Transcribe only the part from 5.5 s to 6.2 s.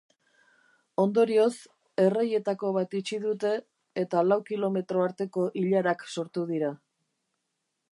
ilarak